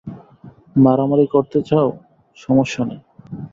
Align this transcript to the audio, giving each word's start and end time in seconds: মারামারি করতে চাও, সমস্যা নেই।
মারামারি 0.75 1.25
করতে 1.27 1.59
চাও, 1.69 1.87
সমস্যা 2.37 2.81
নেই। 2.85 3.01